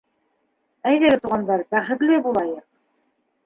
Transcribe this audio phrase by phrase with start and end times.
[0.93, 2.69] Әйҙәгеҙ, туғандар, бәхетле булайыҡ!